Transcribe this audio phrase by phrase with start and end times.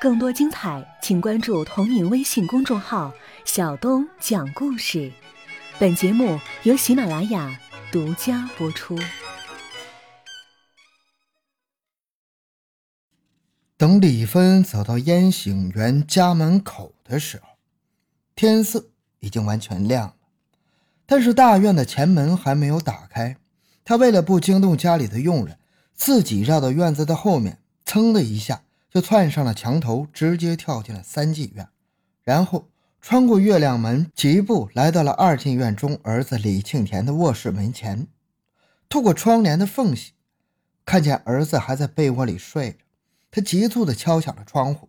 [0.00, 3.12] 更多精彩，请关注同名微信公众号
[3.44, 5.12] “小东讲故事”。
[5.78, 7.58] 本节目由喜马拉雅
[7.90, 8.96] 独家播出。
[13.76, 17.48] 等李芬走到烟醒园家门口的时候，
[18.36, 18.86] 天色
[19.18, 20.14] 已经完全亮了，
[21.06, 23.36] 但是大院的前门还没有打开。
[23.84, 25.57] 他为了不惊动家里的佣人，
[25.98, 31.68] 自己绕到院子的后面，噌的一下就窜上了墙头，直接跳进了三进院，
[32.22, 32.68] 然后
[33.02, 38.06] 穿过月亮门，疾步来到了二进院中儿子李庆田的卧室门前。
[38.88, 40.12] 透过窗帘的缝隙，
[40.86, 42.78] 看见儿子还在被窝里睡着。
[43.30, 44.88] 他急促地敲响了窗户：“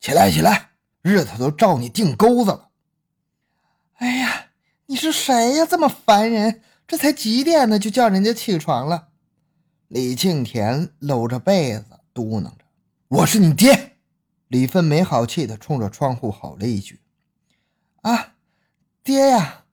[0.00, 0.70] 起来，起来，
[1.02, 2.68] 日头都照你腚沟子了。
[3.98, 4.46] ”“哎呀，
[4.86, 5.66] 你是谁呀？
[5.66, 6.62] 这么烦人！
[6.86, 9.08] 这才几点呢，就叫人家起床了。”
[9.88, 12.64] 李庆田搂着被子嘟囔着
[13.06, 13.92] ：“我是你爹。”
[14.48, 16.98] 李芬没好气地冲着窗户吼了一句
[18.02, 18.34] ：“啊，
[19.04, 19.64] 爹呀！”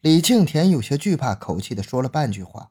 [0.00, 2.70] 李庆田有些惧怕口气地说了半句话，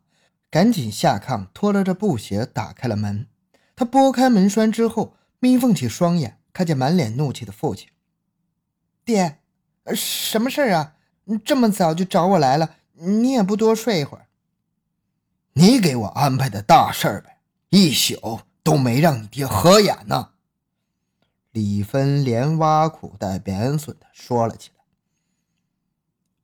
[0.49, 3.27] 赶紧下炕，脱了这布鞋，打开了门。
[3.75, 7.89] 他拨开门栓之后，眯缝起双眼，看见满脸怒气的父亲。
[9.03, 9.39] 爹，
[9.93, 10.93] 什么事儿啊？
[11.43, 14.26] 这么早就找我来了，你也不多睡一会儿。
[15.57, 20.29] 你给我安排的大事儿呗，一宿都没让你爹合眼呢。
[21.51, 24.83] 李芬连挖苦带贬损的说了起来。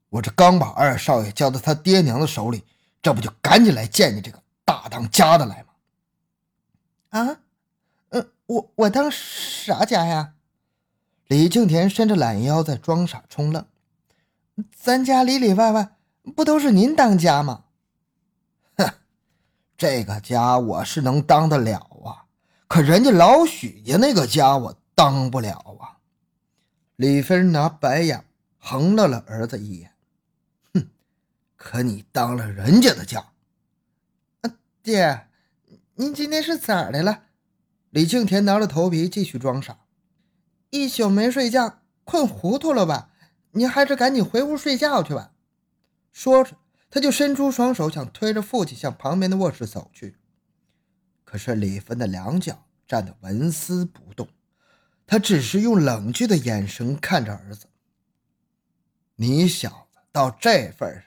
[0.09, 2.63] 我这刚把二少爷交到他爹娘的手里，
[3.03, 7.19] 这不就赶紧来见你这个大当家的来吗？
[7.19, 7.37] 啊，
[8.09, 10.33] 嗯，我我当啥家呀？
[11.27, 13.63] 李庆田伸着懒腰在装傻充愣。
[14.75, 15.89] 咱家里里外外
[16.35, 17.65] 不都是您当家吗？
[19.83, 22.23] 这个家我是能当得了啊，
[22.69, 25.99] 可人家老许家那个家我当不了啊。
[26.95, 28.23] 李芬拿白眼
[28.57, 29.91] 横了了儿子一眼，
[30.73, 30.87] 哼，
[31.57, 33.25] 可你当了人家的家，
[34.81, 35.27] 爹。
[35.95, 37.23] 您今天是咋的了？
[37.89, 39.79] 李庆田挠着头皮继续装傻，
[40.69, 43.09] 一宿没睡觉，困糊涂了吧？
[43.51, 45.33] 您还是赶紧回屋睡觉去吧。
[46.13, 46.55] 说着，
[46.93, 50.15] 他就伸出双手想推着父亲向旁边的卧室走去。
[51.23, 54.27] 可是李芬的两脚站得纹丝不动，
[55.07, 57.65] 他只是用冷峻的眼神看着儿子
[59.17, 61.05] ：“你小子到这份上，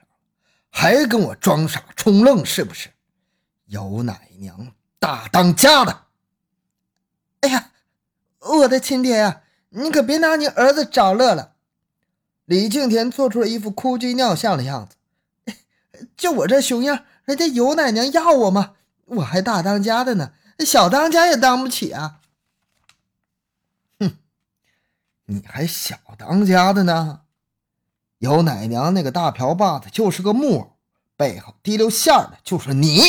[0.71, 2.91] 还跟我装傻充愣是不是？
[3.67, 6.07] 有奶娘！”大当家的，
[7.43, 7.71] 哎呀，
[8.41, 11.55] 我的亲爹呀，你可别拿你儿子找乐了。
[12.45, 14.97] 李庆田做出了一副哭鸡尿相的样子。
[16.17, 18.75] 就我这熊样，人家尤奶娘要我吗？
[19.07, 22.21] 我还大当家的呢，小当家也当不起啊。
[24.01, 24.17] 哼，
[25.27, 27.23] 你还小当家的呢？
[28.19, 30.77] 尤奶娘那个大瓢把子就是个木偶，
[31.17, 33.01] 背后提溜线的就是你。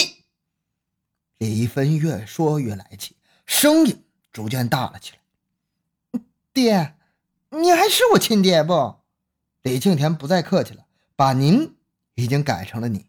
[1.38, 3.16] 李一芬越说越来气，
[3.46, 6.22] 声音逐渐大了起来。
[6.52, 6.96] 爹，
[7.50, 8.96] 你还是我亲爹不？
[9.62, 11.77] 李庆田不再客气了，把“您”
[12.18, 13.06] 已经改成了“你”。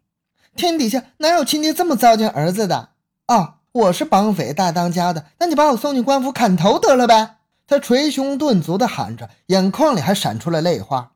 [0.54, 2.91] 天底下哪有亲爹这么糟践儿子的？
[3.26, 7.36] 啊，我是绑匪大当家的，那你把我送进官府砍头得了呗！
[7.66, 11.12] 他捶胸顿足地喊着，眼眶里还闪出了泪花。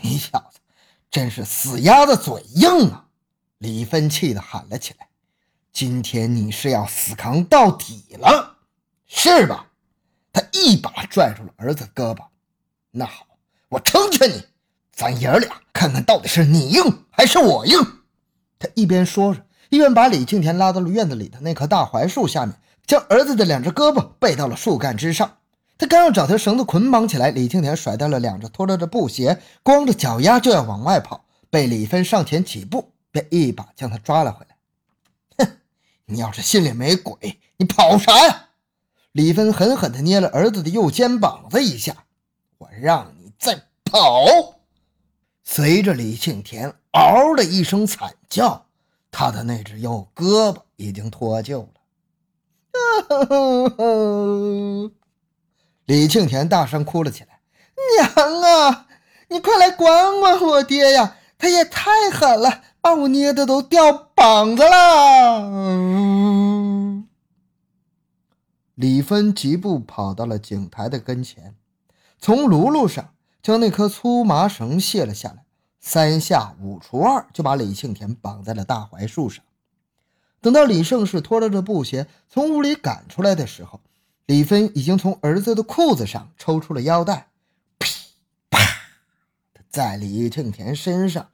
[0.00, 0.60] 你小子
[1.10, 3.06] 真是死鸭子嘴硬啊！
[3.58, 5.08] 李芬气得喊了起来。
[5.72, 8.56] 今天你是要死扛到底了，
[9.06, 9.66] 是吧？
[10.32, 12.24] 他一把拽住了儿子胳膊。
[12.90, 13.26] 那好，
[13.68, 14.42] 我成全你，
[14.96, 17.78] 咱爷儿俩看看到底是你硬还是我硬。
[18.58, 25.36] 他一边说着，一边把李庆田拉到了院子里的那棵大槐树下面，将儿子的两只胳膊背到了树干之上。
[25.76, 35.44] 他刚要找条绳子捆绑起来，李庆田甩掉了两只拖着的布鞋，光着脚丫就要往外跑，被李芬上前几步，便一把将他抓了回来。
[35.44, 35.58] 哼
[36.06, 38.46] 你要是心里没鬼，你跑啥呀？
[39.12, 41.94] 李芬狠狠地捏了儿子的右肩膀子一下，
[42.56, 44.55] 我让你再跑！
[45.48, 48.66] 随着李庆田嗷的一声惨叫，
[49.12, 51.68] 他的那只右胳膊已经脱臼了。
[55.86, 57.40] 李庆田大声哭了起来
[57.96, 58.88] ：“娘啊，
[59.28, 61.16] 你快来管管我爹呀！
[61.38, 65.82] 他也太狠了！”把我捏的都掉膀子了！
[68.74, 71.54] 李芬疾步跑到了井台的跟前，
[72.20, 73.14] 从炉炉上
[73.46, 75.44] 将那颗粗麻绳卸了下来，
[75.78, 79.44] 三下五除二就把李庆田绑在了大槐树上。
[80.40, 83.80] 等到李胜士拖着这布鞋从屋里赶出来的时候，
[84.24, 87.28] 李芬已经从儿子的裤子上抽出了腰带，
[87.78, 87.88] 噼
[88.50, 88.58] 啪，
[89.70, 91.30] 在李庆田身上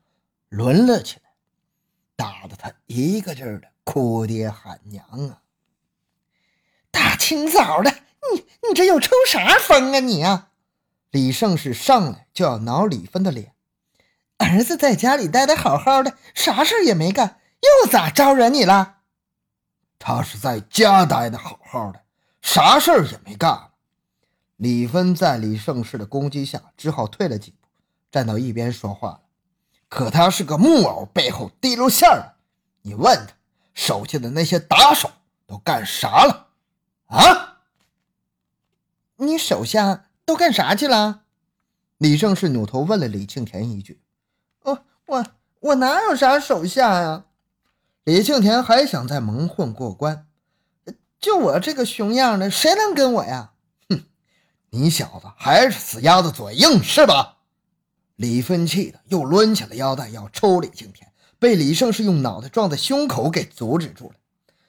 [0.50, 1.30] 抡了起来，
[2.14, 5.40] 打得他一个劲儿的哭爹喊娘啊！
[6.90, 7.90] 大清早的，
[8.34, 10.50] 你你这又抽啥风啊你啊！
[11.12, 13.54] 李胜士上来就要挠李芬的脸，
[14.38, 19.00] 儿子在家里待的好好的，啥事也没干，又咋招惹你了？
[19.98, 22.00] 他是在家待的好好的，
[22.40, 23.72] 啥事也没干。
[24.56, 27.68] 李芬在李胜士的攻击下，只好退了几步，
[28.10, 29.20] 站到一边说话了。
[29.90, 32.36] 可他是个木偶，背后滴溜线儿。
[32.80, 33.34] 你问他
[33.74, 35.10] 手下的那些打手
[35.46, 36.48] 都干啥了？
[37.08, 37.58] 啊？
[39.16, 40.06] 你手下？
[40.24, 41.22] 都干啥去了？
[41.98, 44.00] 李胜是扭头问了李庆田一句
[44.62, 45.26] ：“哦，我
[45.60, 47.24] 我哪有啥手下呀？”
[48.04, 50.26] 李庆田还想再蒙混过关，
[51.20, 53.52] 就我这个熊样的，谁能跟我呀？
[53.88, 54.04] 哼，
[54.70, 57.36] 你小子还是死鸭子嘴硬是吧？
[58.16, 64.14] 李芬气的又抡起了腰带要抽李庆田，被李胜是用脑袋撞在胸口给阻止住了。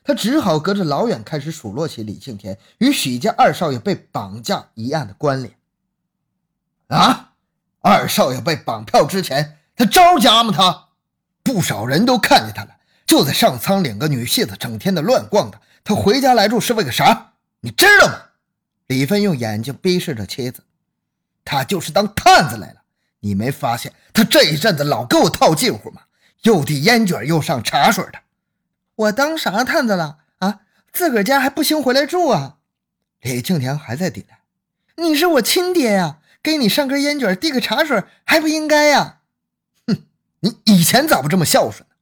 [0.03, 5.55] 他只好隔着老远开始数落起李庆田与许家二少爷被绑架一案的关联。
[6.87, 7.31] 啊，
[7.79, 10.53] 二少爷被绑票之前，他招家吗？
[10.55, 10.89] 他
[11.41, 15.61] 不少人都看见他了，就在上仓领个女戏子，整天的乱逛的。
[15.83, 17.33] 他回家来住是为个啥？
[17.61, 18.15] 你知道吗？
[18.87, 20.63] 李芬用眼睛逼视着妻子，
[21.45, 22.81] 他就是当探子来了。
[23.21, 26.01] 你没发现他这一阵子老给我套近乎吗？
[26.41, 28.19] 又递烟卷，又上茶水的。
[28.95, 30.61] 我当啥探子了啊？
[30.91, 32.57] 自个儿家还不兴回来住啊？
[33.21, 34.41] 李庆田还在抵赖。
[35.03, 39.21] 你是我亲爹呀，给你上根烟卷，递个茶水还不应该呀？
[39.87, 40.03] 哼，
[40.41, 41.95] 你以前咋不这么孝顺呢？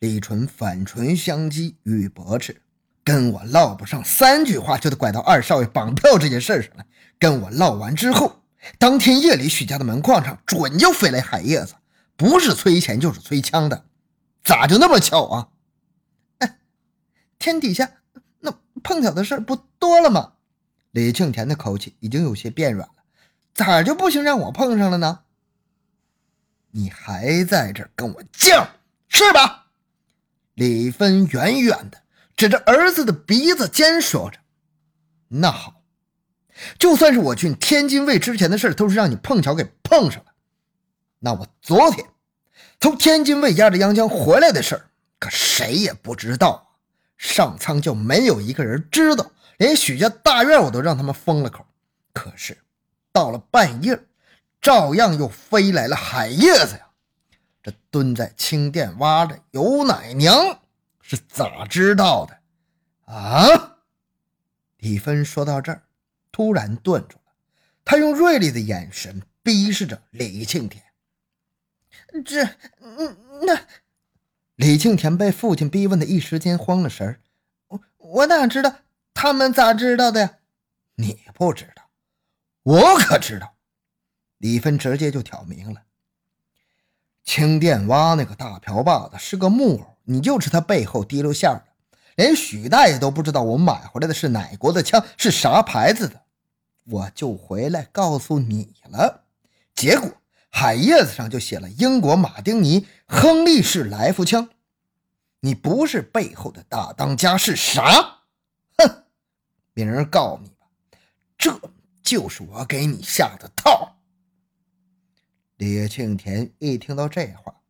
[0.00, 2.60] 李纯反唇相讥，与驳斥
[3.02, 6.84] ：“跟我唠不上三句话，就得拐到二少爷绑票这件事上来。
[7.18, 8.42] 跟我唠完之后，
[8.78, 11.76] 当天夜里许家的门框上准就飞来海叶子，
[12.14, 13.86] 不是催钱就是催枪的，
[14.44, 15.48] 咋就那么巧啊？”
[17.38, 17.90] 天底下
[18.40, 18.52] 那
[18.82, 20.32] 碰巧的事不多了吗？
[20.90, 22.94] 李庆田的口气已经有些变软了，
[23.54, 25.20] 咋就不行让我碰上了呢？
[26.70, 28.66] 你还在这跟我犟
[29.08, 29.66] 是吧？
[30.54, 32.02] 李芬远远的
[32.34, 34.38] 指着儿子的鼻子尖说着
[35.28, 35.82] ：“那好，
[36.78, 40.32] 就算是我去天津卫之前的事都是让你碰巧给碰上了。
[41.18, 42.06] 那我昨天
[42.80, 46.62] 从天津卫押着杨江回来的事儿，可谁也不知道。”
[47.16, 51.66] 上苍就没有一个人知道，连许家大院我都让他们封了口。
[52.12, 52.56] 可是
[53.12, 53.98] 到了半夜，
[54.60, 56.90] 照样又飞来了海叶子呀！
[57.62, 60.62] 这蹲在青店洼的尤奶娘
[61.00, 62.38] 是咋知道的
[63.12, 63.78] 啊？
[64.78, 65.82] 李芬说到这儿，
[66.30, 67.32] 突然顿住了，
[67.84, 70.84] 他用锐利的眼神逼视着李庆田。
[72.24, 72.44] 这……
[73.42, 73.58] 那……
[74.56, 77.20] 李庆田被父亲逼问的一时间慌了神儿，
[77.68, 78.76] 我我哪知道
[79.12, 80.36] 他们咋知道的呀？
[80.94, 81.90] 你不知道，
[82.62, 83.54] 我可知道。
[84.38, 85.82] 李芬直接就挑明了：
[87.22, 91.64] 青店洼那个大瓢把子是个木偶，你就是他背后提溜线的。
[92.14, 96.22] 连许大爷都不知道我买回来的是哪国的枪，是啥牌子的，
[96.84, 99.24] 我就回来告诉你了。
[99.74, 100.10] 结果。
[100.48, 104.50] 海叶子上就写了英国马丁尼亨利式来福枪，
[105.40, 108.22] 你不是背后的大当家是啥？
[108.78, 109.04] 哼！
[109.74, 110.66] 明儿告你吧，
[111.38, 111.60] 这
[112.02, 113.96] 就是我给你下的套。
[115.56, 117.62] 李庆田一听到这话，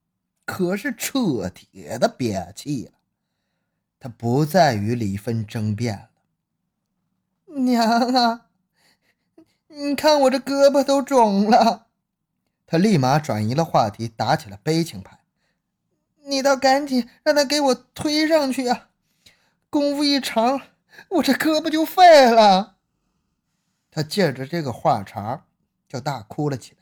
[0.44, 2.92] 可是彻底的憋气了，
[4.00, 6.10] 他不再与李芬争辩了。
[7.60, 7.82] 娘
[8.14, 8.46] 啊，
[9.68, 11.88] 你看我这胳膊都肿了。
[12.66, 15.20] 他立马转移了话题，打起了悲情牌。
[16.26, 18.88] 你倒赶紧让他给我推上去啊！
[19.70, 20.60] 功夫一长，
[21.08, 22.76] 我这胳膊就废了。
[23.90, 25.44] 他借着这个话茬
[25.88, 26.78] 就大哭了起来。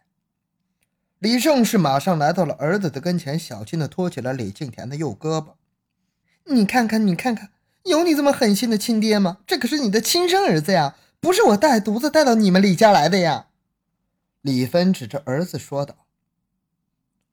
[1.18, 5.54] 李胜是马上来到了儿子的跟前，小心的托起了李庆田的右胳膊。
[6.44, 7.50] 你看看，你看看，
[7.84, 9.38] 有你这么狠心的亲爹吗？
[9.46, 13.48] 这可是你的亲生儿子呀，不是我带犊子带到你们李家来的呀。
[14.40, 16.06] 李芬指着儿子说道：“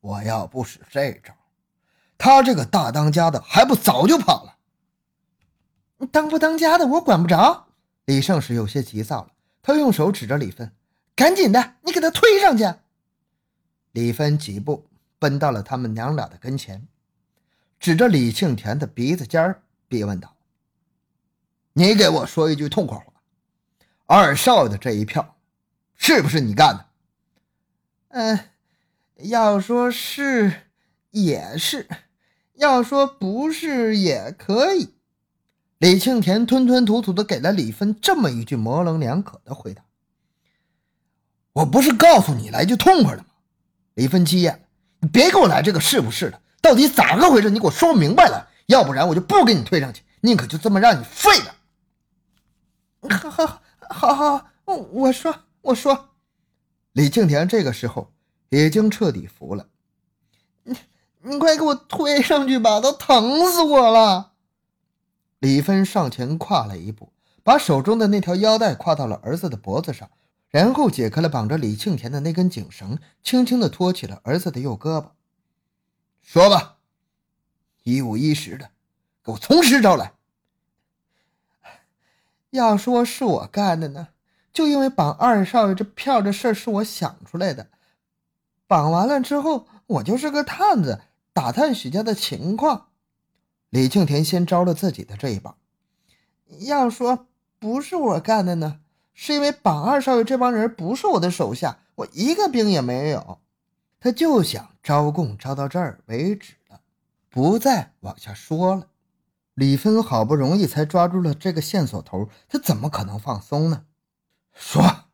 [0.00, 1.34] 我要不使这招，
[2.18, 4.56] 他这个大当家的还不早就跑了？
[6.10, 7.66] 当不当家的我管不着。”
[8.06, 9.30] 李胜是有些急躁了，
[9.62, 10.72] 他用手指着李芬
[11.14, 12.64] ：“赶紧的，你给他推上去。”
[13.92, 14.88] 李芬几步
[15.18, 16.88] 奔到了他们娘俩的跟前，
[17.78, 20.34] 指着李庆田的鼻子尖儿逼问道
[21.74, 23.04] ：“你给我说一句痛快话，
[24.06, 25.36] 二少爷的这一票
[25.94, 26.86] 是不是你干的
[28.10, 28.38] ？”“嗯，
[29.16, 30.71] 要说是
[31.12, 31.88] 也是，
[32.54, 34.94] 要说不是也可以。”
[35.78, 39.82] 李庆田吞吞吐吐的给了李芬这么一句模棱两可的回答。
[41.54, 43.28] “我不是告诉你来句痛快的吗？”
[43.94, 44.60] 李芬急眼了
[45.00, 47.50] ，“你别给我来这个是不是的。”到底咋个回事？
[47.50, 51.56] 你给我说明白了，要不然我就不给你推上去，宁可就这么让你废了。
[53.10, 56.10] 好好好好，我说我说。
[56.92, 58.12] 李庆田这个时候
[58.50, 59.66] 已经彻底服了。
[61.24, 64.32] 你快给我推上去吧，都疼死我了。
[65.38, 67.12] 李芬上前跨了一步，
[67.42, 70.10] 把手中的那条腰带跨到了儿子的脖子上，
[70.48, 75.06] 然后解开了绑着李庆田的那根颈绳，轻轻地托起了儿子的右胳膊。
[76.22, 76.76] 说吧，
[77.82, 78.70] 一五一十的，
[79.24, 80.12] 给我从实招来。
[82.50, 84.08] 要说是我干的呢，
[84.52, 87.68] 就因为绑二少爷这票这事是我想出来的。
[88.66, 91.00] 绑完了之后，我就是个探子，
[91.32, 92.88] 打探许家的情况。
[93.70, 95.56] 李庆田先招了自己的这一把。
[96.60, 97.26] 要说
[97.58, 98.80] 不是我干的呢，
[99.14, 103.40] 是因为榜二少爷这帮人不是我的手下，我一个兵也没有。
[103.98, 106.80] 他就想招供招到这儿为止了，
[107.30, 108.88] 不再往下说了。
[109.54, 113.84] 李芬好不容易才抓住了这个线索头，他怎么可能放松呢？
[114.52, 115.04] 说，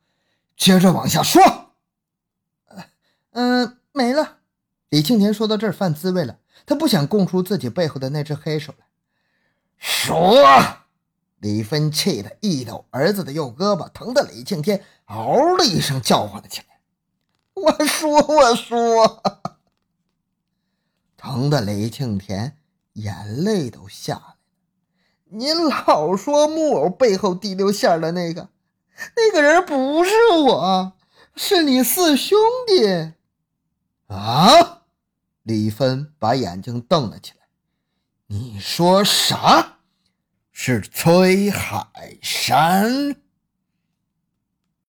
[0.56, 1.42] 接着往下说。
[3.32, 4.37] 嗯，没了。
[4.90, 8.86] 李庆田说到这儿犯滋味了，他不想供出自己背后的那只黑手来。
[9.76, 10.42] 说，
[11.40, 16.66] 李芬气得一抖儿子的右胳膊，疼得李庆天嗷的一声叫唤了起来。
[17.54, 19.22] 我说，我说，
[21.16, 22.56] 疼的雷庆田
[22.94, 24.34] 眼泪都下来了。
[25.30, 28.48] 您老说木偶背后第六线的那个，
[29.14, 30.10] 那个人不是
[30.46, 30.92] 我，
[31.36, 33.12] 是你四兄弟。
[34.06, 34.77] 啊！
[35.48, 37.46] 李芬把眼睛瞪了起来。
[38.26, 39.78] 你说啥？
[40.52, 43.16] 是崔海山？